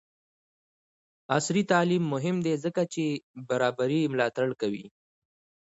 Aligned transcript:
عصري 1.35 1.63
تعلیم 1.71 2.03
مهم 2.13 2.35
دی 2.45 2.53
ځکه 2.63 2.81
چې 2.93 3.03
برابري 3.49 4.01
ملاتړ 4.13 4.47
کوي. 4.61 4.85